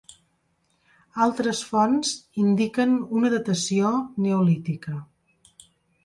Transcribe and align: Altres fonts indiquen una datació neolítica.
Altres 1.25 1.59
fonts 1.73 2.13
indiquen 2.43 2.95
una 3.19 3.31
datació 3.33 3.91
neolítica. 4.25 4.95